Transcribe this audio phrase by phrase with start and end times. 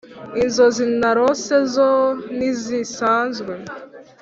[0.41, 1.91] inzozi narose zo
[2.35, 3.53] ntizisanzwe!